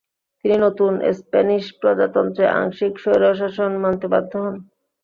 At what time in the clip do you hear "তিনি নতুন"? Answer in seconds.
0.45-0.91